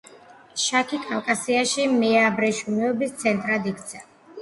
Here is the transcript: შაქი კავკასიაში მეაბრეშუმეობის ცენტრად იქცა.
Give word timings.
შაქი 0.61 0.99
კავკასიაში 1.03 1.87
მეაბრეშუმეობის 1.99 3.17
ცენტრად 3.25 3.73
იქცა. 3.77 4.07